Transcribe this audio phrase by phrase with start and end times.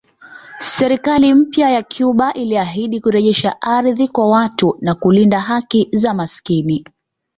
[0.59, 6.85] Serikali mpya ya Cuba iliahidi kurejesha ardhi kwa watu na kulinda haki za maskini